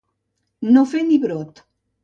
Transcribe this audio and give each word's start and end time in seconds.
No 0.77 0.85
fer 0.95 1.03
ni 1.11 1.21
brot. 1.27 1.65